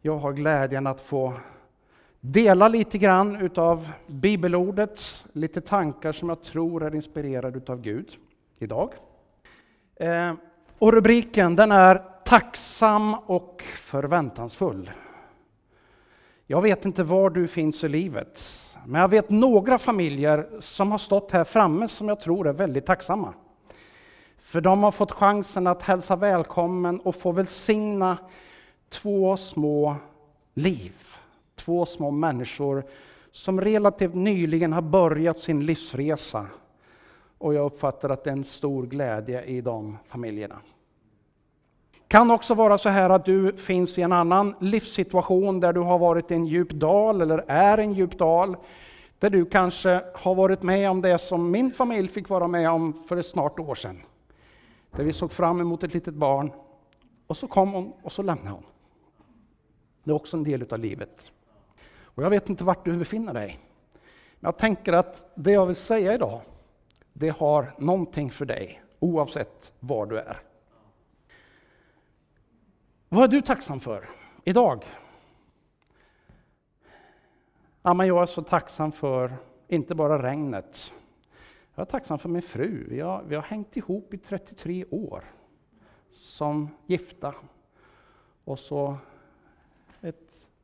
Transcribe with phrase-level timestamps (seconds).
[0.00, 1.34] Jag har glädjen att få
[2.20, 8.08] dela lite grann utav bibelordet, lite tankar som jag tror är inspirerade utav Gud
[8.58, 8.92] idag.
[9.96, 10.34] Eh,
[10.78, 14.90] och rubriken den är Tacksam och förväntansfull.
[16.46, 18.42] Jag vet inte var du finns i livet,
[18.86, 22.86] men jag vet några familjer som har stått här framme som jag tror är väldigt
[22.86, 23.34] tacksamma.
[24.38, 28.18] För de har fått chansen att hälsa välkommen och få välsigna
[28.88, 29.96] två små
[30.54, 30.92] liv.
[31.54, 32.84] Två små människor
[33.32, 36.46] som relativt nyligen har börjat sin livsresa.
[37.38, 40.58] Och jag uppfattar att det är en stor glädje i de familjerna.
[42.08, 45.98] Kan också vara så här att du finns i en annan livssituation där du har
[45.98, 48.56] varit i en djup dal eller är i en djup dal.
[49.18, 53.02] Där du kanske har varit med om det som min familj fick vara med om
[53.08, 54.02] för ett snart år sedan.
[54.90, 56.52] Där vi såg fram emot ett litet barn
[57.26, 58.64] och så kom hon och så lämnade hon.
[60.08, 61.32] Det är också en del av livet.
[62.00, 63.60] Och jag vet inte vart du befinner dig.
[64.40, 66.40] Men jag tänker att det jag vill säga idag,
[67.12, 70.42] det har någonting för dig oavsett var du är.
[73.08, 74.08] Vad är du tacksam för
[74.44, 74.84] idag?
[77.82, 80.92] Ja, men jag är så tacksam för, inte bara regnet.
[81.74, 82.86] Jag är tacksam för min fru.
[82.88, 85.24] Vi har, vi har hängt ihop i 33 år
[86.10, 87.34] som gifta.
[88.44, 88.96] Och så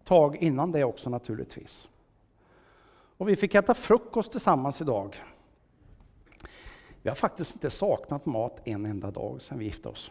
[0.04, 1.88] tag innan det också naturligtvis.
[3.16, 5.16] Och vi fick äta frukost tillsammans idag.
[7.02, 10.10] Vi har faktiskt inte saknat mat en enda dag sedan vi gifte oss.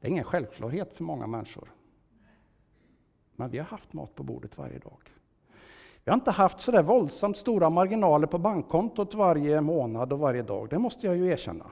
[0.00, 1.72] Det är ingen självklarhet för många människor.
[3.36, 4.98] Men vi har haft mat på bordet varje dag.
[6.04, 10.42] Vi har inte haft så där våldsamt stora marginaler på bankkontot varje månad och varje
[10.42, 11.70] dag, det måste jag ju erkänna.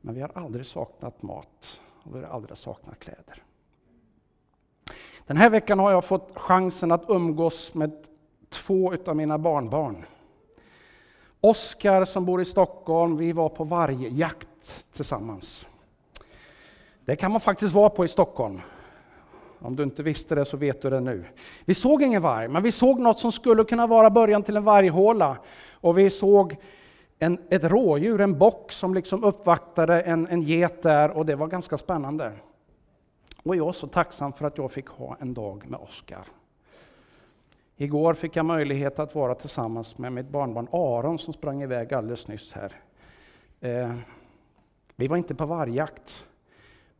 [0.00, 3.42] Men vi har aldrig saknat mat och vi har aldrig saknat kläder.
[5.26, 7.92] Den här veckan har jag fått chansen att umgås med
[8.50, 10.04] två av mina barnbarn.
[11.40, 15.66] Oskar som bor i Stockholm, vi var på vargjakt tillsammans.
[17.04, 18.60] Det kan man faktiskt vara på i Stockholm.
[19.58, 21.24] Om du inte visste det så vet du det nu.
[21.64, 24.64] Vi såg ingen varg, men vi såg något som skulle kunna vara början till en
[24.64, 25.36] varghåla.
[25.70, 26.56] Och vi såg
[27.18, 31.46] en, ett rådjur, en bock som liksom uppvaktade en, en get där och det var
[31.46, 32.32] ganska spännande.
[33.42, 36.26] Och jag är så tacksam för att jag fick ha en dag med Oskar.
[37.76, 42.28] Igår fick jag möjlighet att vara tillsammans med mitt barnbarn Aron som sprang iväg alldeles
[42.28, 42.72] nyss här.
[43.60, 43.94] Eh,
[44.96, 46.24] vi var inte på vargjakt.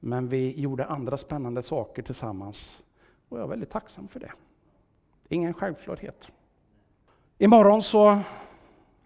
[0.05, 2.83] Men vi gjorde andra spännande saker tillsammans
[3.29, 4.33] och jag är väldigt tacksam för det.
[5.29, 6.29] Ingen självklarhet.
[7.39, 8.19] Imorgon så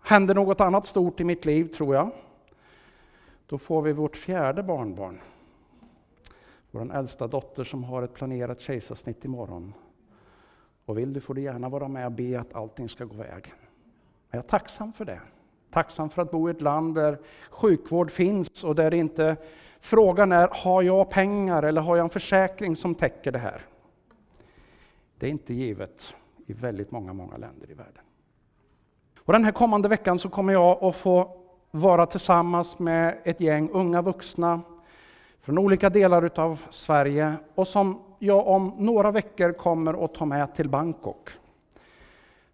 [0.01, 2.11] händer något annat stort i mitt liv, tror jag.
[3.47, 5.21] Då får vi vårt fjärde barnbarn.
[6.77, 9.75] Vår äldsta dotter som har ett planerat kejsarsnitt imorgon.
[10.85, 13.53] Och vill du får du gärna vara med och be att allting ska gå väg.
[14.31, 15.21] Jag är tacksam för det.
[15.71, 17.19] Tacksam för att bo i ett land där
[17.51, 19.37] sjukvård finns och där inte
[19.81, 23.63] frågan är, har jag pengar eller har jag en försäkring som täcker det här?
[25.19, 26.15] Det är inte givet
[26.47, 28.05] i väldigt många, många länder i världen.
[29.19, 33.71] Och den här kommande veckan så kommer jag att få vara tillsammans med ett gäng
[33.71, 34.61] unga vuxna
[35.47, 40.55] från olika delar av Sverige och som jag om några veckor kommer att ta med
[40.55, 41.31] till Bangkok.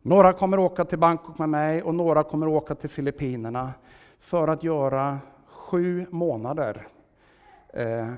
[0.02, 3.72] Några kommer åka till Bangkok med mig och några kommer åka till Filippinerna
[4.20, 6.86] för att göra sju månader
[7.68, 8.12] eh,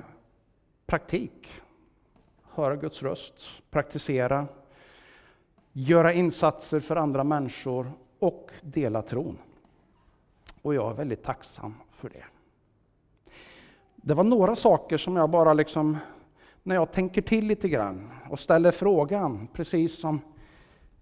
[0.87, 1.63] praktik.
[2.51, 3.35] Höra Guds röst,
[3.71, 4.47] praktisera,
[5.73, 9.39] göra insatser för andra människor och dela tron.
[10.63, 12.25] Och jag är väldigt tacksam för det.
[14.07, 15.99] Det var några saker som jag bara liksom,
[16.63, 20.21] när jag tänker till lite grann och ställer frågan, precis som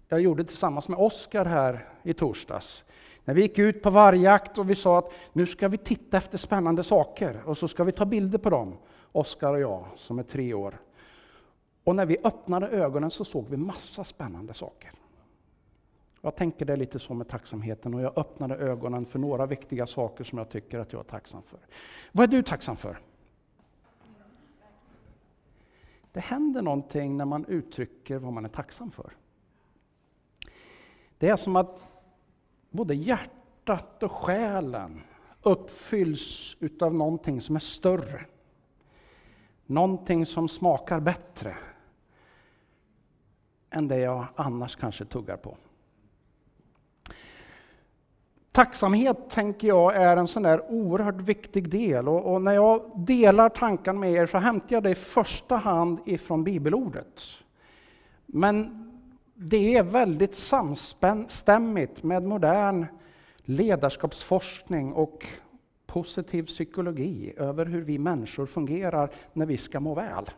[0.07, 2.83] jag gjorde tillsammans med Oskar här i torsdags.
[3.25, 6.37] När vi gick ut på vargjakt och vi sa att nu ska vi titta efter
[6.37, 8.77] spännande saker och så ska vi ta bilder på dem,
[9.11, 10.77] Oskar och jag som är tre år.
[11.83, 14.91] Och när vi öppnade ögonen så såg vi massa spännande saker.
[16.25, 20.23] Jag tänker det lite så med tacksamheten och jag öppnade ögonen för några viktiga saker
[20.23, 21.59] som jag tycker att jag är tacksam för.
[22.11, 22.97] Vad är du tacksam för?
[26.11, 29.13] Det händer någonting när man uttrycker vad man är tacksam för.
[31.17, 31.87] Det är som att
[32.69, 35.01] både hjärtat och själen
[35.41, 38.25] uppfylls utav någonting som är större.
[39.65, 41.57] Någonting som smakar bättre
[43.69, 45.57] än det jag annars kanske tuggar på.
[48.53, 53.49] Tacksamhet tänker jag är en sån där oerhört viktig del och, och, när jag delar
[53.49, 57.21] tanken med er så hämtar jag det i första hand ifrån bibelordet.
[58.25, 58.89] Men
[59.35, 62.85] det är väldigt samstämmigt med modern
[63.37, 65.25] ledarskapsforskning och
[65.85, 70.29] positiv psykologi över hur vi människor fungerar när vi ska må väl.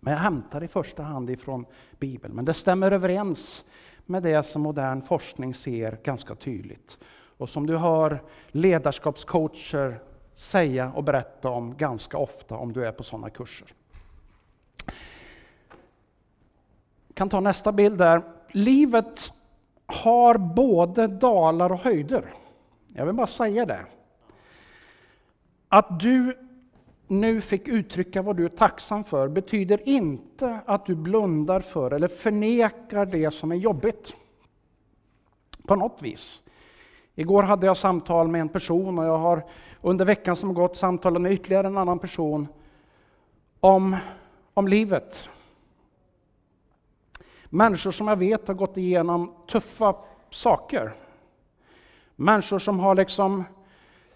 [0.00, 1.66] Men jag hämtar i första hand ifrån
[1.98, 3.64] Bibeln, men det stämmer överens
[4.06, 6.98] med det som modern forskning ser ganska tydligt.
[7.36, 10.00] Och som du hör ledarskapscoacher
[10.34, 13.68] säga och berätta om ganska ofta om du är på sådana kurser.
[17.06, 18.22] Jag kan ta nästa bild där.
[18.48, 19.32] Livet
[19.86, 22.24] har både dalar och höjder.
[22.94, 23.80] Jag vill bara säga det.
[25.68, 26.38] Att du
[27.06, 32.08] nu fick uttrycka vad du är tacksam för betyder inte att du blundar för eller
[32.08, 34.16] förnekar det som är jobbigt.
[35.66, 36.40] På något vis.
[37.14, 39.44] Igår hade jag samtal med en person och jag har
[39.80, 42.48] under veckan som gått samtalat med ytterligare en annan person
[43.60, 43.96] om,
[44.54, 45.28] om livet.
[47.44, 49.94] Människor som jag vet har gått igenom tuffa
[50.30, 50.92] saker.
[52.16, 53.44] Människor som har liksom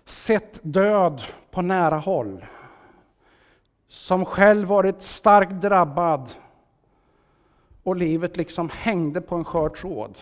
[0.04, 2.44] sett död på nära håll
[3.88, 6.30] som själv varit starkt drabbad
[7.82, 10.18] och livet liksom hängde på en skör tråd.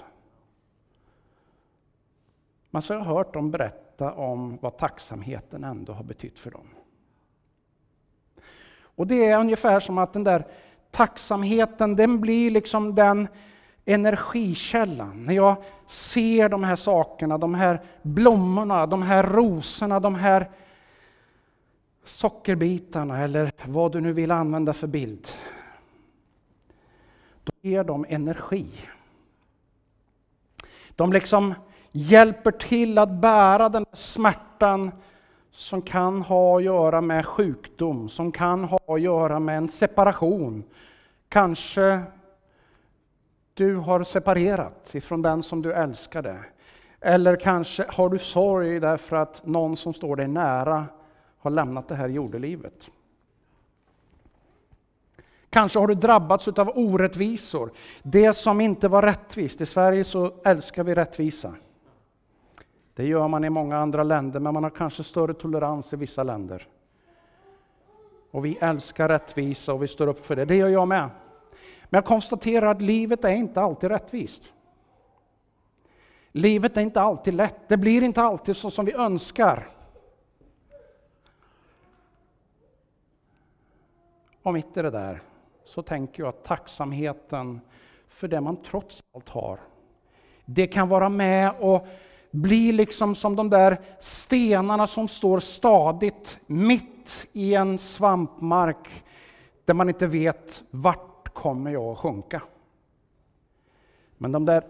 [2.70, 6.68] Men så har jag hört dem berätta om vad tacksamheten ändå har betytt för dem.
[8.96, 10.46] Och det är ungefär som att den där
[10.90, 13.28] tacksamheten, den blir liksom den
[13.84, 15.24] energikällan.
[15.24, 15.56] När jag
[15.86, 20.50] ser de här sakerna, de här blommorna, de här rosorna, de här
[22.04, 25.28] sockerbitarna eller vad du nu vill använda för bild.
[27.44, 28.66] Då ger de energi.
[30.96, 31.54] De liksom
[31.90, 34.90] hjälper till att bära den smärtan
[35.52, 40.64] som kan ha att göra med sjukdom, som kan ha att göra med en separation.
[41.28, 42.00] Kanske
[43.54, 46.38] du har separerat ifrån den som du älskade.
[47.00, 50.86] Eller kanske har du sorg därför att någon som står dig nära
[51.44, 52.90] har lämnat det här jordelivet.
[55.50, 59.60] Kanske har du drabbats av orättvisor, det som inte var rättvist.
[59.60, 61.54] I Sverige så älskar vi rättvisa.
[62.94, 66.22] Det gör man i många andra länder, men man har kanske större tolerans i vissa
[66.22, 66.68] länder.
[68.30, 70.44] Och vi älskar rättvisa och vi står upp för det.
[70.44, 71.10] Det gör jag med.
[71.82, 74.52] Men jag konstaterar att livet är inte alltid rättvist.
[76.32, 77.68] Livet är inte alltid lätt.
[77.68, 79.66] Det blir inte alltid så som vi önskar.
[84.44, 85.20] Och mitt i det där
[85.64, 87.60] så tänker jag att tacksamheten
[88.08, 89.60] för det man trots allt har,
[90.44, 91.86] det kan vara med och
[92.30, 99.04] bli liksom som de där stenarna som står stadigt mitt i en svampmark
[99.64, 102.42] där man inte vet vart kommer jag att sjunka.
[104.18, 104.64] Men de där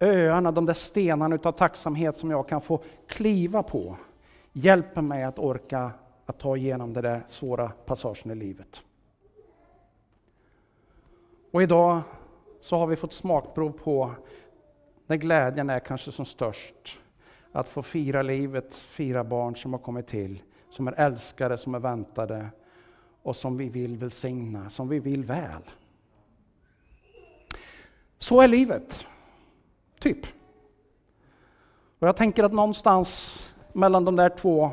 [0.00, 3.96] öarna, de där stenarna utav tacksamhet som jag kan få kliva på
[4.52, 5.90] hjälper mig att orka
[6.26, 8.82] att ta igenom den där svåra passagen i livet.
[11.52, 12.00] Och idag
[12.60, 14.10] så har vi fått smakprov på
[15.06, 16.98] när glädjen är kanske som störst.
[17.52, 21.78] Att få fira livet, fira barn som har kommit till, som är älskade, som är
[21.78, 22.48] väntade
[23.22, 25.62] och som vi vill välsigna, som vi vill väl.
[28.18, 29.06] Så är livet,
[29.98, 30.26] typ.
[31.98, 33.40] Och jag tänker att någonstans
[33.72, 34.70] mellan de där två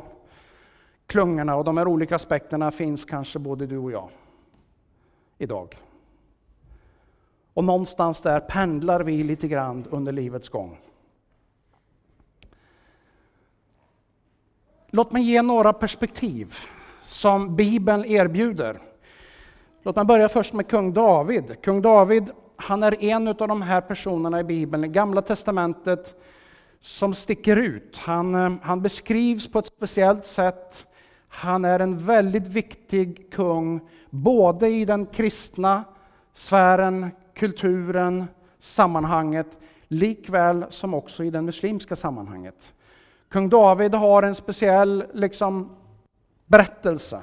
[1.06, 4.10] klungorna och de här olika aspekterna finns kanske både du och jag
[5.38, 5.78] idag.
[7.54, 10.80] Och någonstans där pendlar vi lite grann under livets gång.
[14.92, 16.56] Låt mig ge några perspektiv
[17.04, 18.80] som Bibeln erbjuder.
[19.84, 21.62] Låt mig börja först med kung David.
[21.62, 26.16] Kung David, han är en av de här personerna i Bibeln, i Gamla Testamentet,
[26.82, 27.98] som sticker ut.
[27.98, 30.86] Han, eh, han beskrivs på ett speciellt sätt.
[31.28, 33.80] Han är en väldigt viktig kung,
[34.10, 35.84] både i den kristna
[36.34, 38.26] sfären, kulturen,
[38.60, 42.74] sammanhanget, likväl som också i det muslimska sammanhanget.
[43.30, 45.70] Kung David har en speciell liksom,
[46.46, 47.22] berättelse.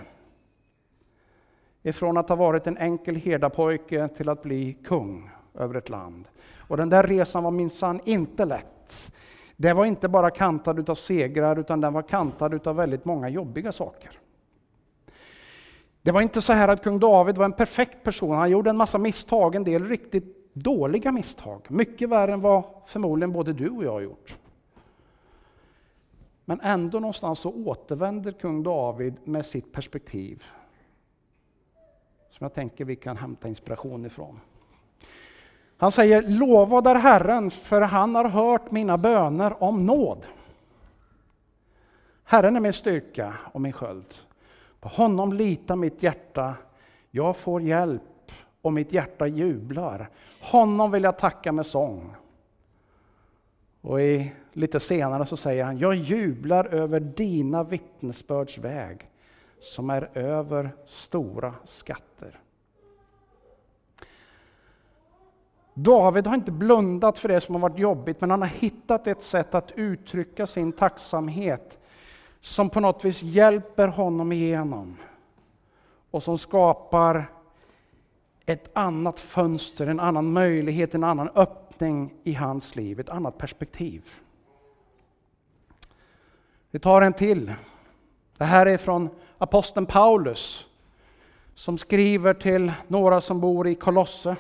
[1.82, 6.28] Ifrån att ha varit en enkel herdapojke till att bli kung över ett land.
[6.58, 9.12] Och den där resan var minsann inte lätt.
[9.56, 13.73] Det var inte bara kantad av segrar, utan den var kantad av väldigt många jobbiga
[13.73, 14.18] saker.
[16.06, 18.34] Det var inte så här att kung David var en perfekt person.
[18.34, 21.66] Han gjorde en massa misstag, en del riktigt dåliga misstag.
[21.68, 24.38] Mycket värre än vad förmodligen både du och jag har gjort.
[26.44, 30.44] Men ändå någonstans så återvänder kung David med sitt perspektiv.
[32.30, 34.40] Som jag tänker vi kan hämta inspiration ifrån.
[35.76, 40.26] Han säger lovad är Herren, för han har hört mina böner om nåd.
[42.25, 44.14] Herren är min styrka och min sköld.
[44.86, 46.54] På honom litar mitt hjärta.
[47.10, 50.10] Jag får hjälp och mitt hjärta jublar.
[50.40, 52.14] Honom vill jag tacka med sång.
[53.80, 59.10] Och i, lite senare så säger han, jag jublar över dina vittnesbörds väg
[59.60, 62.40] som är över stora skatter.
[65.74, 69.22] David har inte blundat för det som har varit jobbigt, men han har hittat ett
[69.22, 71.78] sätt att uttrycka sin tacksamhet
[72.46, 74.96] som på något vis hjälper honom igenom
[76.10, 77.24] och som skapar
[78.46, 84.04] ett annat fönster, en annan möjlighet, en annan öppning i hans liv, ett annat perspektiv.
[86.70, 87.52] Vi tar en till.
[88.36, 90.66] Det här är från aposteln Paulus
[91.54, 94.36] som skriver till några som bor i Kolosse.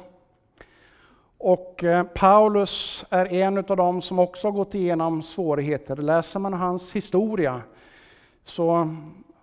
[1.38, 5.96] Och eh, Paulus är en av dem som också har gått igenom svårigheter.
[5.96, 7.62] Läser man hans historia
[8.48, 8.96] så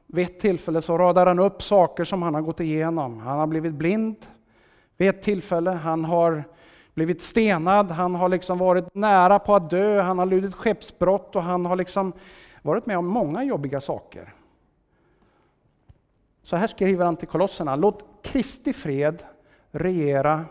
[0.07, 3.19] vid ett tillfälle så radar han upp saker som han har gått igenom.
[3.19, 4.15] Han har blivit blind
[4.97, 6.43] vid ett tillfälle, han har
[6.93, 11.43] blivit stenad, han har liksom varit nära på att dö, han har lidit skeppsbrott och
[11.43, 12.13] han har liksom
[12.61, 14.33] varit med om många jobbiga saker.
[16.43, 19.23] Så här skriver han till kolosserna, låt Kristi fred
[19.71, 20.45] regera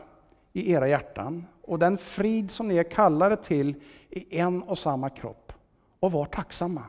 [0.52, 3.74] i era hjärtan och den frid som ni är kallade till
[4.10, 5.52] i en och samma kropp.
[6.00, 6.82] Och var tacksamma.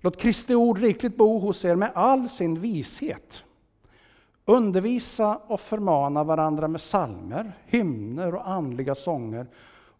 [0.00, 3.44] Låt Kristi ord rikligt bo hos er med all sin vishet.
[4.44, 9.46] Undervisa och förmana varandra med salmer, hymner och andliga sånger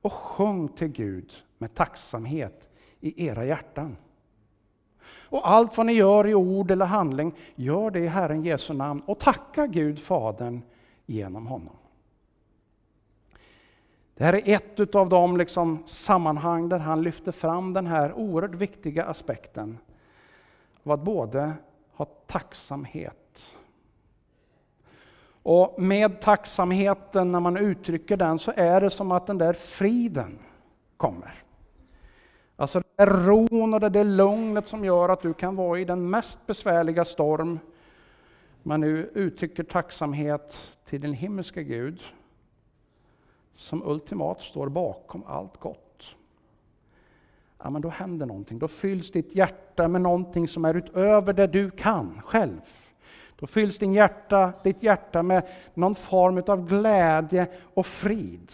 [0.02, 2.68] och sjung till Gud med tacksamhet
[3.00, 3.96] i era hjärtan.
[5.30, 9.02] Och allt vad ni gör i ord eller handling, gör det i Herren Jesu namn
[9.06, 10.62] och tacka Gud Fadern
[11.06, 11.76] genom honom.
[14.14, 18.54] Det här är ett av de liksom sammanhang där han lyfter fram den här oerhört
[18.54, 19.78] viktiga aspekten
[20.90, 21.52] av att både
[21.92, 23.52] ha tacksamhet.
[25.42, 30.38] Och med tacksamheten, när man uttrycker den, så är det som att den där friden
[30.96, 31.44] kommer.
[32.56, 35.84] Alltså det är ron och det där lugnet som gör att du kan vara i
[35.84, 37.58] den mest besvärliga storm,
[38.62, 42.00] men nu uttrycker tacksamhet till din himmelska Gud,
[43.54, 45.89] som ultimat står bakom allt gott.
[47.62, 48.58] Ja, men då händer någonting.
[48.58, 52.60] Då fylls ditt hjärta med någonting som är utöver det du kan själv.
[53.36, 55.42] Då fylls din hjärta, ditt hjärta med
[55.74, 58.52] någon form av glädje och frid.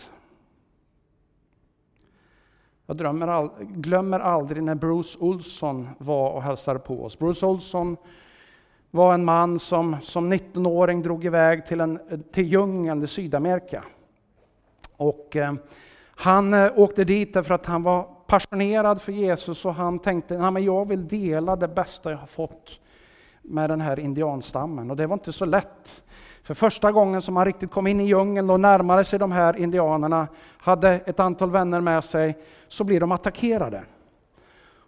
[2.86, 7.18] Jag drömmer, glömmer aldrig när Bruce Olsson var och hälsade på oss.
[7.18, 7.96] Bruce Olsson
[8.90, 13.84] var en man som som 19-åring drog iväg till, en, till djungeln i Sydamerika.
[14.96, 15.54] Och, eh,
[16.18, 20.62] han eh, åkte dit därför att han var passionerad för Jesus och han tänkte att
[20.62, 22.80] jag vill dela det bästa jag har fått
[23.42, 24.90] med den här indianstammen.
[24.90, 26.02] Och det var inte så lätt.
[26.42, 29.56] För första gången som han riktigt kom in i djungeln och närmade sig de här
[29.56, 30.28] indianerna,
[30.58, 33.84] hade ett antal vänner med sig, så blir de attackerade.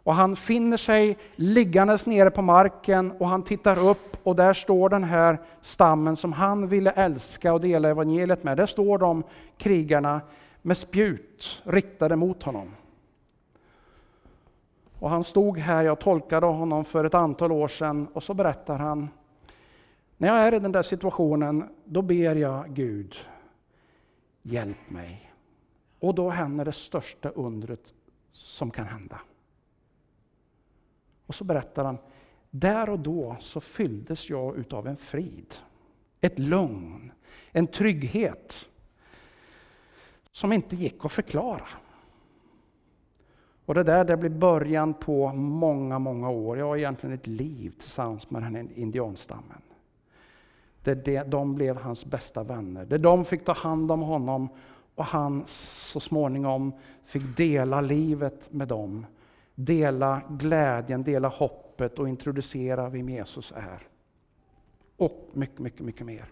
[0.09, 4.89] Och han finner sig liggandes nere på marken och han tittar upp och där står
[4.89, 8.57] den här stammen som han ville älska och dela evangeliet med.
[8.57, 9.23] Där står de
[9.57, 10.21] krigarna
[10.63, 12.71] med spjut riktade mot honom.
[14.99, 18.79] Och han stod här, jag tolkade honom för ett antal år sedan och så berättar
[18.79, 19.09] han
[20.17, 23.17] när jag är i den där situationen, då ber jag Gud,
[24.43, 25.33] hjälp mig.
[26.01, 27.95] Och då händer det största undret
[28.33, 29.21] som kan hända.
[31.27, 31.99] Och så berättar han,
[32.51, 35.55] där och då så fylldes jag utav en frid,
[36.21, 37.13] ett lugn,
[37.53, 38.69] en trygghet
[40.33, 41.69] som inte gick att förklara.
[43.69, 48.31] Och det där det blir början på många, många år, ja egentligen ett liv tillsammans
[48.31, 49.63] med den här indianstammen.
[50.83, 52.85] Det, det, de blev hans bästa vänner.
[52.85, 54.49] Det de fick ta hand om honom
[54.95, 56.73] och han så småningom
[57.05, 59.07] fick dela livet med dem.
[59.55, 63.87] Dela glädjen, dela hoppet och introducera vem Jesus är.
[64.97, 66.25] Och mycket, mycket, mycket mer.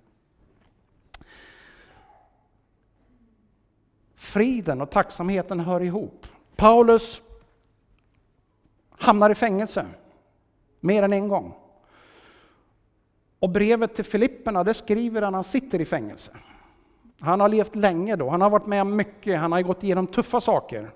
[4.14, 6.26] Friden och tacksamheten hör ihop.
[6.56, 7.22] Paulus
[8.90, 9.86] hamnar i fängelse
[10.80, 11.54] mer än en gång.
[13.38, 16.30] Och brevet till Filipperna, det skriver han när han sitter i fängelse.
[17.20, 20.06] Han har levt länge då, han har varit med om mycket, han har gått igenom
[20.06, 20.90] tuffa saker.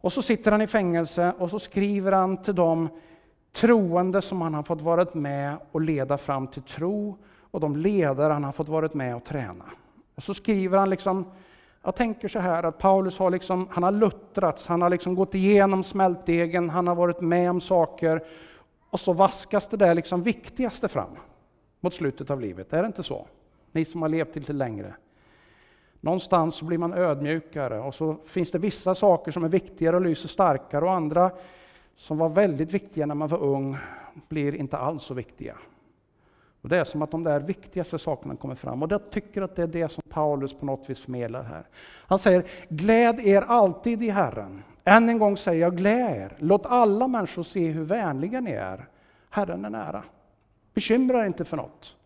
[0.00, 2.88] Och så sitter han i fängelse och så skriver han till de
[3.52, 7.18] troende som han har fått vara med och leda fram till tro
[7.50, 9.64] och de ledare han har fått vara med och träna.
[10.14, 11.32] Och så skriver han liksom,
[11.82, 15.34] jag tänker så här att Paulus har liksom, han har luttrats, han har liksom gått
[15.34, 18.24] igenom smältdegen, han har varit med om saker
[18.90, 21.16] och så vaskas det där liksom viktigaste fram
[21.80, 22.72] mot slutet av livet.
[22.72, 23.26] Är det inte så?
[23.72, 24.94] Ni som har levt lite längre.
[26.00, 30.02] Någonstans så blir man ödmjukare och så finns det vissa saker som är viktigare och
[30.02, 31.30] lyser starkare och andra
[31.96, 33.76] som var väldigt viktiga när man var ung
[34.28, 35.56] blir inte alls så viktiga.
[36.62, 38.82] Och Det är som att de där viktigaste sakerna kommer fram.
[38.82, 41.64] Och jag tycker att det är det som Paulus på något vis förmedlar här.
[42.06, 44.62] Han säger, gläd er alltid i Herren.
[44.84, 46.36] Än en gång säger jag, gläd er.
[46.38, 48.88] Låt alla människor se hur vänliga ni är.
[49.30, 50.04] Herren är nära.
[50.74, 51.96] Bekymra er inte för något.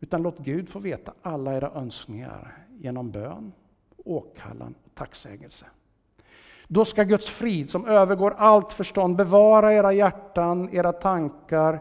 [0.00, 3.52] Utan låt Gud få veta alla era önskningar genom bön,
[4.04, 5.66] åkallan och tacksägelse.
[6.68, 11.80] Då ska Guds frid som övergår allt förstånd bevara era hjärtan, era tankar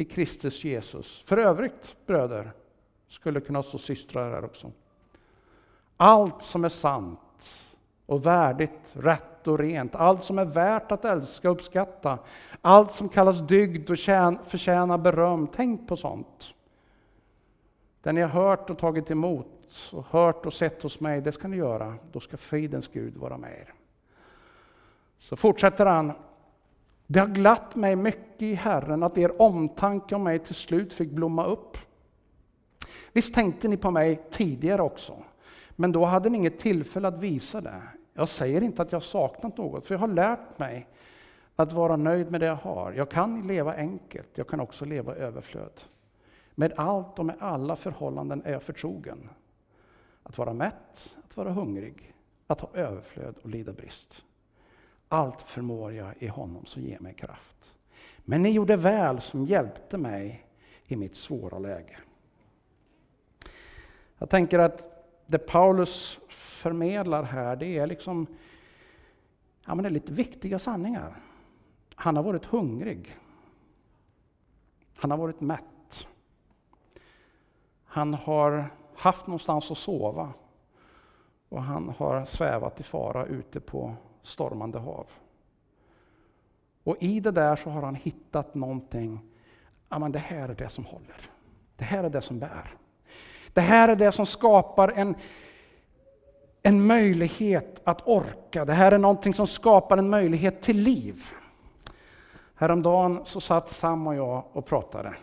[0.00, 1.22] i Kristus Jesus.
[1.26, 2.52] För övrigt, bröder,
[3.08, 4.72] skulle kunna stå systrar här också.
[5.96, 7.68] Allt som är sant
[8.06, 12.18] och värdigt, rätt och rent, allt som är värt att älska och uppskatta,
[12.60, 13.98] allt som kallas dygd och
[14.46, 16.54] förtjänar beröm, tänk på sånt.
[18.02, 21.48] Det ni har hört och tagit emot, och hört och sett hos mig, det ska
[21.48, 21.94] ni göra.
[22.12, 23.74] Då ska fridens Gud vara med er.
[25.18, 26.12] Så fortsätter han.
[27.12, 31.10] Det har glatt mig mycket i Herren att er omtanke om mig till slut fick
[31.10, 31.76] blomma upp.
[33.12, 35.16] Visst tänkte ni på mig tidigare också,
[35.70, 37.82] men då hade ni inget tillfälle att visa det.
[38.14, 40.86] Jag säger inte att jag saknat något, för jag har lärt mig
[41.56, 42.92] att vara nöjd med det jag har.
[42.92, 45.80] Jag kan leva enkelt, jag kan också leva i överflöd.
[46.54, 49.28] Med allt och med alla förhållanden är jag förtrogen.
[50.22, 52.14] Att vara mätt, att vara hungrig,
[52.46, 54.24] att ha överflöd och lida brist.
[55.12, 57.76] Allt förmår jag i honom som ger mig kraft.
[58.18, 60.46] Men ni gjorde väl som hjälpte mig
[60.86, 61.98] i mitt svåra läge.
[64.18, 68.26] Jag tänker att det Paulus förmedlar här, det är liksom
[69.66, 71.16] ja, men det är lite viktiga sanningar.
[71.94, 73.16] Han har varit hungrig.
[74.94, 76.06] Han har varit mätt.
[77.84, 80.32] Han har haft någonstans att sova.
[81.48, 85.06] Och han har svävat i fara ute på stormande hav.
[86.84, 89.20] Och i det där så har han hittat någonting,
[89.88, 91.30] ja men det här är det som håller.
[91.76, 92.74] Det här är det som bär.
[93.52, 95.14] Det här är det som skapar en,
[96.62, 98.64] en möjlighet att orka.
[98.64, 101.24] Det här är någonting som skapar en möjlighet till liv.
[102.54, 105.14] Häromdagen så satt Sam och jag och pratade.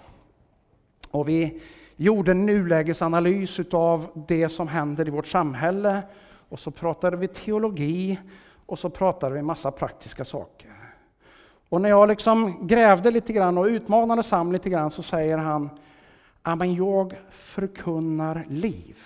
[1.11, 1.61] Och vi
[1.95, 6.01] gjorde en nulägesanalys av det som händer i vårt samhälle.
[6.49, 8.19] Och så pratade vi teologi
[8.67, 10.73] och så pratade vi massa praktiska saker.
[11.69, 15.69] Och när jag liksom grävde lite grann och utmanade Sam lite grann så säger han,
[16.43, 18.97] ja men jag förkunnar liv.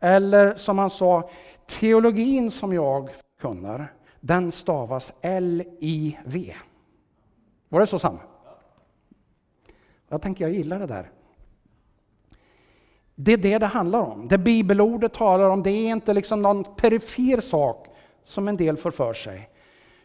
[0.00, 1.30] Eller som han sa,
[1.66, 6.54] teologin som jag förkunnar, den stavas L-I-V.
[7.68, 8.18] Var det så Sam?
[10.08, 11.10] Jag tänker, jag gillar det där.
[13.14, 14.28] Det är det det handlar om.
[14.28, 17.86] Det bibelordet talar om, det är inte liksom någon perifer sak
[18.30, 19.50] som en del får för sig.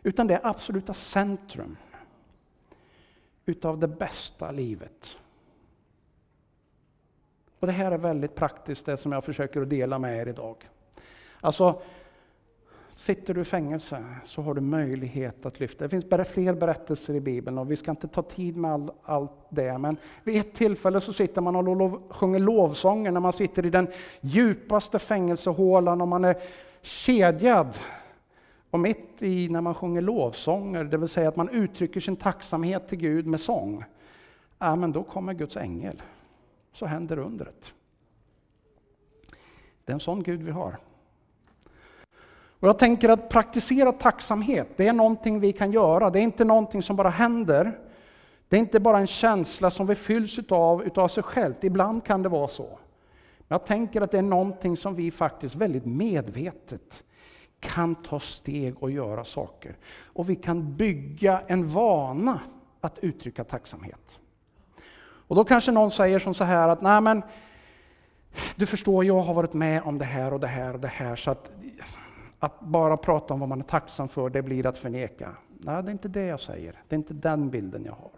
[0.03, 1.77] Utan det är absoluta centrum
[3.45, 5.17] utav det bästa livet.
[7.59, 10.69] Och Det här är väldigt praktiskt, det som jag försöker att dela med er idag.
[11.41, 11.81] Alltså,
[12.89, 15.83] sitter du i fängelse så har du möjlighet att lyfta.
[15.83, 18.91] Det finns bara fler berättelser i Bibeln och vi ska inte ta tid med all,
[19.03, 19.77] allt det.
[19.77, 23.69] Men vid ett tillfälle så sitter man och lov, sjunger lovsånger när man sitter i
[23.69, 23.87] den
[24.21, 26.37] djupaste fängelsehålan och man är
[26.81, 27.77] kedjad
[28.75, 32.87] och mitt i när man sjunger lovsånger, det vill säga att man uttrycker sin tacksamhet
[32.87, 33.83] till Gud med sång,
[34.59, 36.01] ja, men då kommer Guds ängel.
[36.73, 37.73] Så händer undret.
[39.85, 40.77] Det är en sån Gud vi har.
[42.59, 46.09] Och jag tänker att praktisera tacksamhet, det är någonting vi kan göra.
[46.09, 47.79] Det är inte någonting som bara händer.
[48.49, 51.63] Det är inte bara en känsla som vi fylls utav, utav sig självt.
[51.63, 52.79] Ibland kan det vara så.
[53.37, 57.03] Men jag tänker att det är någonting som vi faktiskt väldigt medvetet
[57.65, 59.75] kan ta steg och göra saker.
[60.03, 62.39] Och vi kan bygga en vana
[62.81, 64.19] att uttrycka tacksamhet.
[65.27, 67.23] Och då kanske någon säger som så här att, nej men,
[68.55, 71.15] du förstår, jag har varit med om det här och det här och det här,
[71.15, 71.51] så att,
[72.39, 75.35] att bara prata om vad man är tacksam för, det blir att förneka.
[75.47, 76.81] Nej, det är inte det jag säger.
[76.87, 78.11] Det är inte den bilden jag har.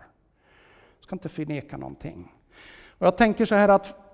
[0.97, 2.33] Jag ska inte förneka någonting.
[2.97, 4.07] Och jag tänker så här att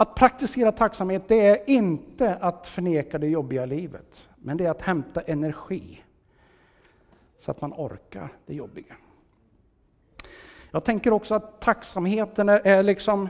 [0.00, 4.82] att praktisera tacksamhet, det är inte att förneka det jobbiga livet men det är att
[4.82, 6.02] hämta energi
[7.38, 8.94] så att man orkar det jobbiga.
[10.70, 13.28] Jag tänker också att tacksamheten är, är liksom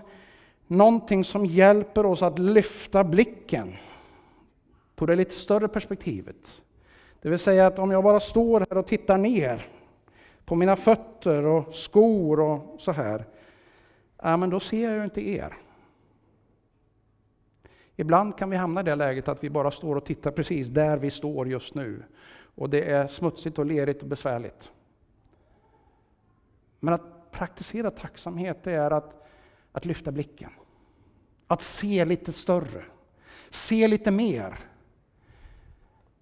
[0.66, 3.77] någonting som hjälper oss att lyfta blicken
[4.97, 6.62] på det lite större perspektivet.
[7.21, 9.66] Det vill säga att om jag bara står här och tittar ner
[10.44, 13.25] på mina fötter och skor och så här,
[14.23, 15.57] ja men då ser jag ju inte er.
[18.00, 20.96] Ibland kan vi hamna i det läget att vi bara står och tittar precis där
[20.96, 22.02] vi står just nu.
[22.54, 24.70] Och det är smutsigt och lerigt och besvärligt.
[26.80, 29.28] Men att praktisera tacksamhet det är att,
[29.72, 30.50] att lyfta blicken.
[31.46, 32.84] Att se lite större.
[33.48, 34.58] Se lite mer.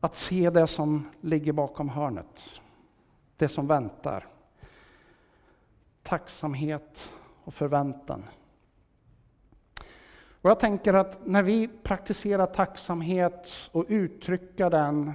[0.01, 2.45] Att se det som ligger bakom hörnet.
[3.37, 4.27] Det som väntar.
[6.03, 7.13] Tacksamhet
[7.45, 8.23] och förväntan.
[10.47, 15.13] Och jag tänker att när vi praktiserar tacksamhet och uttrycker den,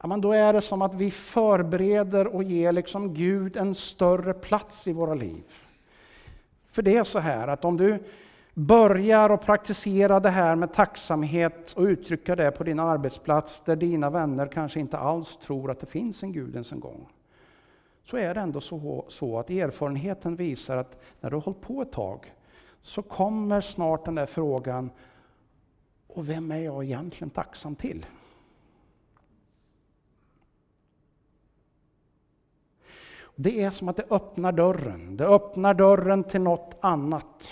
[0.00, 4.34] ja, men då är det som att vi förbereder och ger liksom Gud en större
[4.34, 5.42] plats i våra liv.
[6.70, 7.98] För det är så här att om du
[8.54, 14.10] börjar att praktisera det här med tacksamhet och uttrycka det på din arbetsplats där dina
[14.10, 17.06] vänner kanske inte alls tror att det finns en Gud ens en gång.
[18.04, 21.82] Så är det ändå så, så att erfarenheten visar att när du har hållit på
[21.82, 22.32] ett tag
[22.82, 24.90] så kommer snart den där frågan,
[26.06, 28.06] och vem är jag egentligen tacksam till?
[33.34, 35.16] Det är som att det öppnar dörren.
[35.16, 37.48] Det öppnar dörren till något annat.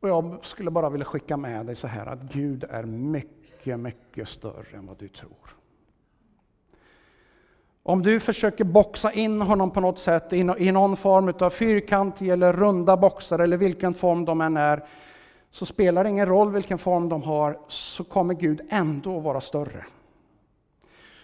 [0.00, 4.28] Och jag skulle bara vilja skicka med dig så här att Gud är mycket, mycket
[4.28, 5.56] större än vad du tror.
[7.86, 12.52] Om du försöker boxa in honom på något sätt i någon form av fyrkantig eller
[12.52, 14.84] runda boxar eller vilken form de än är,
[15.50, 19.84] så spelar det ingen roll vilken form de har, så kommer Gud ändå vara större.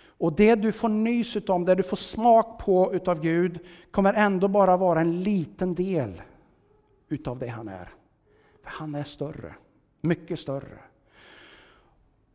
[0.06, 3.58] Och det du får nys om, det du får smak på utav Gud,
[3.90, 6.22] kommer ändå bara vara en liten del
[7.08, 7.88] utav det han är.
[8.62, 9.54] För han är större,
[10.00, 10.78] mycket större.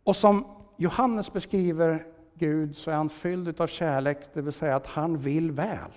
[0.04, 0.46] Och som
[0.78, 2.06] Johannes beskriver
[2.38, 5.92] Gud så är han fylld av kärlek, det vill säga att han vill väl.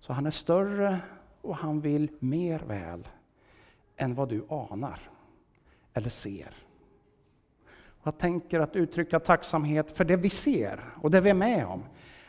[0.00, 1.00] Så han är större
[1.40, 3.08] och han vill mer väl
[3.96, 5.00] än vad du anar
[5.92, 6.54] eller ser.
[8.02, 11.82] Jag tänker att uttrycka tacksamhet för det vi ser och det vi är med om.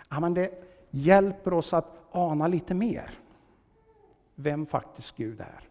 [0.10, 3.20] Ja, men det hjälper oss att ana lite mer
[4.36, 5.70] vem faktiskt Gud är.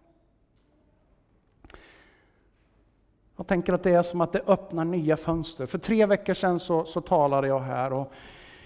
[3.37, 5.66] Jag tänker att det är som att det öppnar nya fönster.
[5.66, 8.12] För tre veckor sedan så, så talade jag här och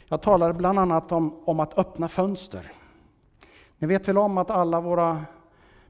[0.09, 2.73] jag talade bland annat om, om att öppna fönster.
[3.79, 5.25] Ni vet väl om att alla våra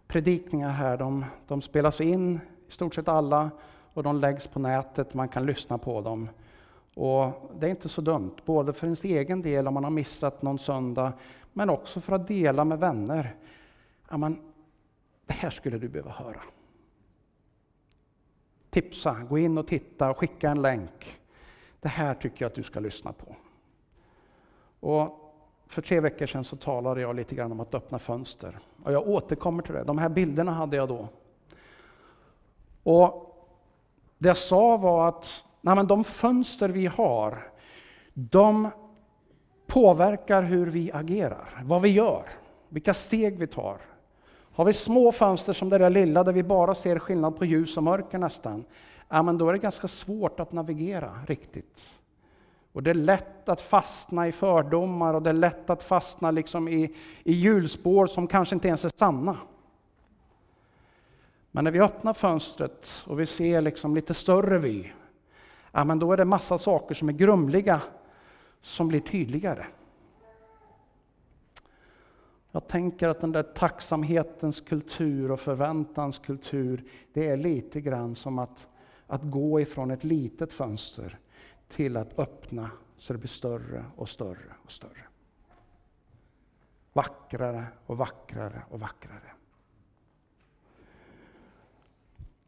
[0.06, 3.50] predikningar här, de, de spelas in, i stort sett alla,
[3.94, 6.28] och de läggs på nätet, man kan lyssna på dem.
[6.94, 10.42] Och Det är inte så dumt, både för ens egen del om man har missat
[10.42, 11.12] någon söndag,
[11.52, 13.34] men också för att dela med vänner.
[14.10, 14.38] Ja, men,
[15.26, 16.40] det här skulle du behöva höra
[18.80, 21.18] tipsa, gå in och titta och skicka en länk.
[21.80, 23.36] Det här tycker jag att du ska lyssna på.
[24.80, 25.34] Och
[25.66, 28.58] för tre veckor sedan så talade jag lite grann om att öppna fönster.
[28.84, 29.84] Och jag återkommer till det.
[29.84, 31.08] De här bilderna hade jag då.
[32.82, 33.34] Och
[34.18, 37.50] det jag sa var att nej men de fönster vi har,
[38.14, 38.68] de
[39.66, 42.28] påverkar hur vi agerar, vad vi gör,
[42.68, 43.78] vilka steg vi tar.
[44.58, 47.76] Har vi små fönster som det där lilla där vi bara ser skillnad på ljus
[47.76, 48.64] och mörker nästan,
[49.08, 51.94] ja, men då är det ganska svårt att navigera riktigt.
[52.72, 56.68] Och det är lätt att fastna i fördomar och det är lätt att fastna liksom
[56.68, 56.94] i,
[57.24, 59.36] i hjulspår som kanske inte ens är sanna.
[61.50, 64.84] Men när vi öppnar fönstret och vi ser liksom lite större vy,
[65.72, 67.80] ja, men då är det massa saker som är grumliga
[68.62, 69.64] som blir tydligare.
[72.58, 78.38] Jag tänker att den där tacksamhetens kultur och förväntans kultur, det är lite grann som
[78.38, 78.68] att,
[79.06, 81.18] att gå ifrån ett litet fönster
[81.68, 85.04] till att öppna så det blir större och större och större.
[86.92, 89.32] Vackrare och vackrare och vackrare.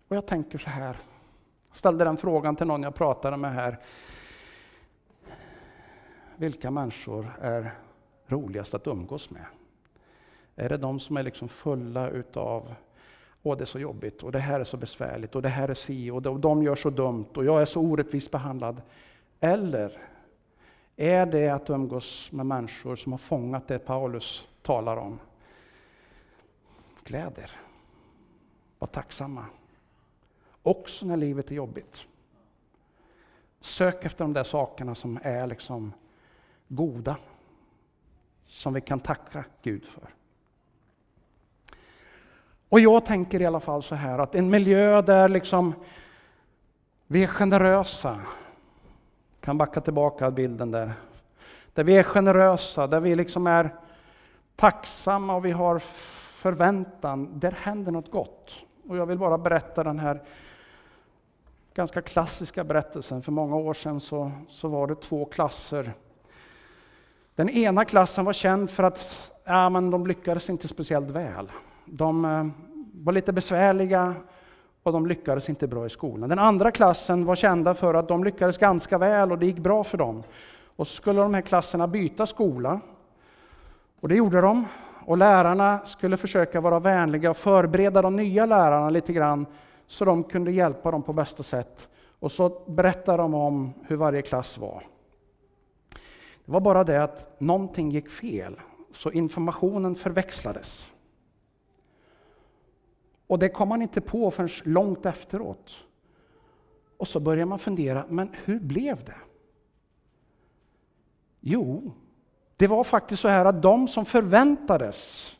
[0.08, 0.96] Och jag tänker så här,
[1.68, 3.78] jag ställde den frågan till någon jag pratade med här.
[6.36, 7.74] Vilka människor är
[8.26, 9.44] roligast att umgås med?
[10.60, 12.74] Är det de som är liksom fulla utav
[13.42, 15.74] Åh, det är så jobbigt och det här är så besvärligt och det här är
[15.74, 18.82] si och de gör så dumt och jag är så orättvist behandlad.
[19.40, 19.98] Eller
[20.96, 25.18] är det att umgås med människor som har fångat det Paulus talar om?
[27.04, 27.50] Gläd er.
[28.78, 29.46] Var tacksamma.
[30.62, 32.04] Också när livet är jobbigt.
[33.60, 35.92] Sök efter de där sakerna som är liksom
[36.68, 37.16] goda.
[38.46, 40.14] Som vi kan tacka Gud för.
[42.70, 45.74] Och jag tänker i alla fall så här att en miljö där liksom
[47.06, 48.20] vi är generösa.
[49.40, 50.92] Kan backa tillbaka bilden där.
[51.74, 53.74] Där vi är generösa, där vi liksom är
[54.56, 57.38] tacksamma och vi har förväntan.
[57.38, 58.52] Där händer något gott.
[58.88, 60.22] Och jag vill bara berätta den här
[61.74, 63.22] ganska klassiska berättelsen.
[63.22, 65.92] För många år sedan så, så var det två klasser.
[67.34, 69.00] Den ena klassen var känd för att
[69.44, 71.50] ja, men de lyckades inte speciellt väl.
[71.90, 72.46] De eh,
[72.92, 74.14] var lite besvärliga
[74.82, 76.28] och de lyckades inte bra i skolan.
[76.28, 79.84] Den andra klassen var kända för att de lyckades ganska väl och det gick bra
[79.84, 80.22] för dem.
[80.76, 82.80] Och så skulle de här klasserna byta skola.
[84.00, 84.64] Och det gjorde de.
[85.06, 89.46] Och lärarna skulle försöka vara vänliga och förbereda de nya lärarna lite grann
[89.86, 91.88] så de kunde hjälpa dem på bästa sätt.
[92.20, 94.82] Och så berättade de om hur varje klass var.
[96.44, 98.60] Det var bara det att någonting gick fel,
[98.94, 100.89] så informationen förväxlades.
[103.30, 105.70] Och det kom man inte på förrän långt efteråt.
[106.96, 109.16] Och så börjar man fundera, men hur blev det?
[111.40, 111.92] Jo,
[112.56, 115.30] det var faktiskt så här att de som förväntades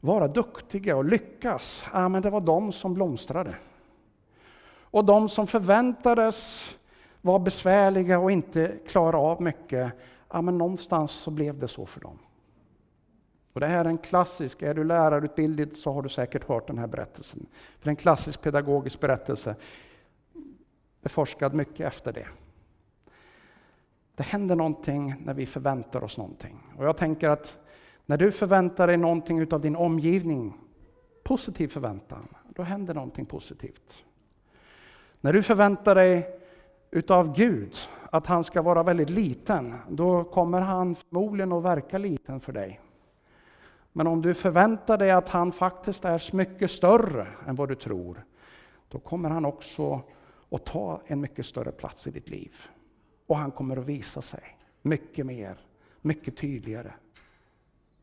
[0.00, 3.54] vara duktiga och lyckas, ja, men det var de som blomstrade.
[4.66, 6.68] Och de som förväntades
[7.20, 9.92] vara besvärliga och inte klara av mycket,
[10.32, 12.18] ja, men någonstans så blev det så för dem.
[13.52, 16.78] Och det här är en klassisk, är du lärarutbildad så har du säkert hört den
[16.78, 17.46] här berättelsen.
[17.80, 19.54] För en klassisk pedagogisk berättelse,
[21.02, 22.26] beforskad mycket efter det.
[24.14, 26.58] Det händer någonting när vi förväntar oss någonting.
[26.78, 27.58] Och jag tänker att
[28.06, 30.58] när du förväntar dig någonting utav din omgivning,
[31.22, 34.04] positiv förväntan, då händer någonting positivt.
[35.20, 36.40] När du förväntar dig
[36.90, 37.76] utav Gud
[38.10, 42.80] att han ska vara väldigt liten, då kommer han förmodligen att verka liten för dig.
[43.92, 48.24] Men om du förväntar dig att han faktiskt är mycket större än vad du tror,
[48.88, 50.02] då kommer han också
[50.50, 52.56] att ta en mycket större plats i ditt liv.
[53.26, 55.58] Och han kommer att visa sig mycket mer,
[56.00, 56.92] mycket tydligare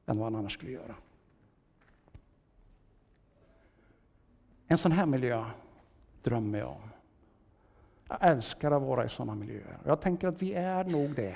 [0.06, 0.96] än vad han annars skulle göra.
[4.68, 5.46] En sån här miljö
[6.24, 6.90] drömmer jag om.
[8.08, 9.80] Jag älskar att vara i sådana miljöer.
[9.86, 11.36] Jag tänker att vi är nog det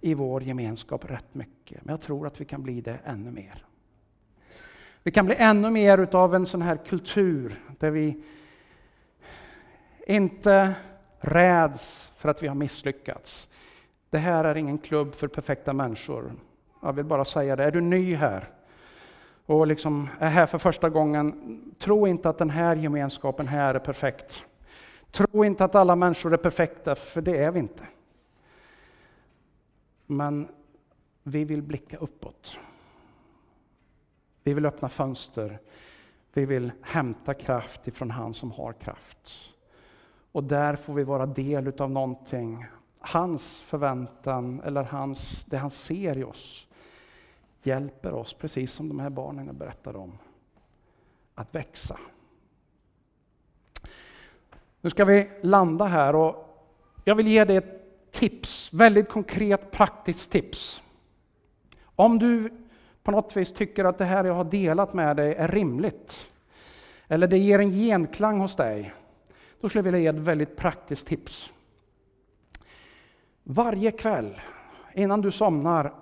[0.00, 1.84] i vår gemenskap rätt mycket.
[1.84, 3.64] Men jag tror att vi kan bli det ännu mer.
[5.02, 8.22] Vi kan bli ännu mer utav en sån här kultur där vi
[10.06, 10.74] inte
[11.18, 13.48] räds för att vi har misslyckats.
[14.10, 16.32] Det här är ingen klubb för perfekta människor.
[16.82, 17.64] Jag vill bara säga det.
[17.64, 18.48] Är du ny här
[19.46, 23.78] och liksom är här för första gången, tro inte att den här gemenskapen här är
[23.78, 24.44] perfekt.
[25.10, 27.82] Tro inte att alla människor är perfekta, för det är vi inte.
[30.10, 30.48] Men
[31.22, 32.56] vi vill blicka uppåt.
[34.42, 35.60] Vi vill öppna fönster.
[36.32, 39.32] Vi vill hämta kraft ifrån han som har kraft.
[40.32, 42.66] Och där får vi vara del av någonting.
[42.98, 46.66] Hans förväntan, eller hans, det han ser i oss,
[47.62, 50.18] hjälper oss, precis som de här barnen jag berättade om,
[51.34, 51.98] att växa.
[54.80, 56.46] Nu ska vi landa här och
[57.04, 57.79] jag vill ge dig ett
[58.10, 60.82] tips, väldigt konkret praktiskt tips.
[61.84, 62.50] Om du
[63.02, 66.28] på något vis tycker att det här jag har delat med dig är rimligt,
[67.08, 68.92] eller det ger en genklang hos dig,
[69.60, 71.50] då skulle jag vilja ge ett väldigt praktiskt tips.
[73.42, 74.40] Varje kväll
[74.94, 75.92] innan du somnar,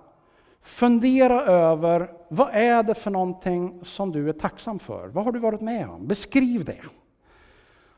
[0.63, 5.09] fundera över vad är det för någonting som du är tacksam för?
[5.09, 6.07] Vad har du varit med om?
[6.07, 6.81] Beskriv det.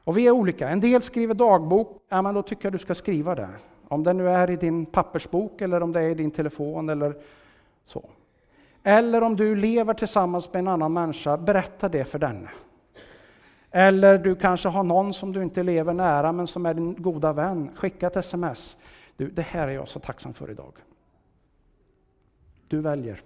[0.05, 0.69] Och vi är olika.
[0.69, 3.49] En del skriver dagbok, ja, men då tycker jag du ska skriva det.
[3.91, 7.15] Om det nu är i din pappersbok eller om det är i din telefon eller
[7.87, 8.05] så.
[8.83, 12.51] Eller om du lever tillsammans med en annan människa, berätta det för denne.
[13.71, 17.33] Eller du kanske har någon som du inte lever nära men som är din goda
[17.33, 17.71] vän.
[17.77, 18.77] Skicka ett sms.
[19.17, 20.73] Du, det här är jag så tacksam för idag.
[22.69, 23.23] Du väljer.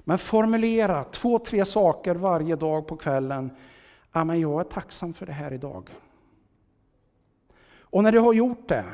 [0.00, 3.50] Men formulera två, tre saker varje dag på kvällen.
[4.12, 5.90] Ja, men jag är tacksam för det här idag.
[7.80, 8.84] Och när du har gjort det,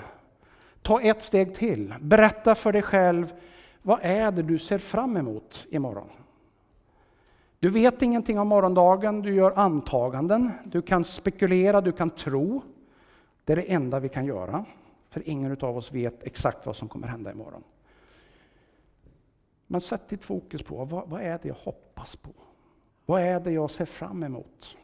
[0.82, 1.94] ta ett steg till.
[2.00, 3.34] Berätta för dig själv,
[3.82, 6.08] vad är det du ser fram emot imorgon?
[7.60, 12.62] Du vet ingenting om morgondagen, du gör antaganden, du kan spekulera, du kan tro.
[13.44, 14.64] Det är det enda vi kan göra,
[15.10, 17.64] för ingen av oss vet exakt vad som kommer hända imorgon.
[19.66, 22.30] Men sätt ditt fokus på vad, vad är det jag hoppas på?
[23.06, 24.76] Vad är det jag ser fram emot?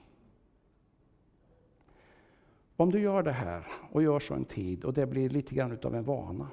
[2.76, 5.72] Om du gör det här och gör så en tid och det blir lite grann
[5.72, 6.48] utav en vana,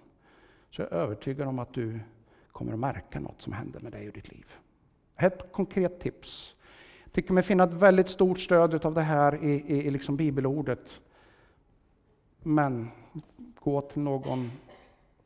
[0.69, 1.99] så är jag övertygad om att du
[2.51, 4.45] kommer att märka något som händer med dig och ditt liv.
[5.15, 6.55] Ett konkret tips.
[7.03, 10.17] Jag tycker mig finna ett väldigt stort stöd av det här i, i, i liksom
[10.17, 10.99] bibelordet.
[12.43, 12.91] Men
[13.59, 14.51] gå till någon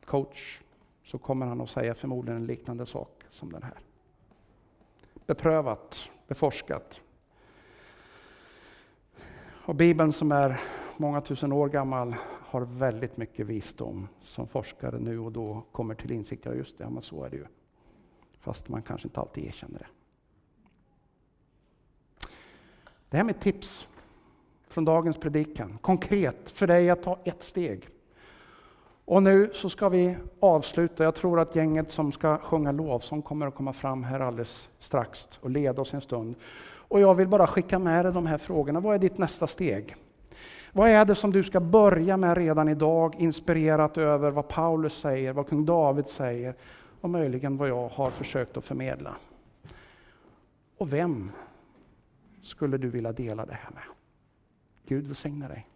[0.04, 0.60] coach
[1.04, 3.78] så kommer han att säga förmodligen en liknande sak som den här.
[5.26, 7.00] Beprövat, beforskat.
[9.66, 10.60] Och Bibeln som är
[10.98, 16.12] många tusen år gammal har väldigt mycket visdom som forskare nu och då kommer till
[16.12, 16.46] insikt.
[16.46, 17.46] Ja, just det, ja, men så är det ju.
[18.40, 19.86] Fast man kanske inte alltid erkänner det.
[23.08, 23.88] Det här med tips
[24.68, 25.78] från dagens predikan.
[25.78, 27.88] Konkret för dig att ta ett steg.
[29.04, 31.04] Och nu så ska vi avsluta.
[31.04, 35.28] Jag tror att gänget som ska sjunga lovsång kommer att komma fram här alldeles strax
[35.42, 36.34] och leda oss en stund.
[36.88, 38.80] Och jag vill bara skicka med dig de här frågorna.
[38.80, 39.96] Vad är ditt nästa steg?
[40.72, 45.32] Vad är det som du ska börja med redan idag, inspirerat över vad Paulus säger,
[45.32, 46.54] vad kung David säger
[47.00, 49.16] och möjligen vad jag har försökt att förmedla?
[50.78, 51.30] Och vem
[52.42, 53.82] skulle du vilja dela det här med?
[54.86, 55.66] Gud välsigne dig.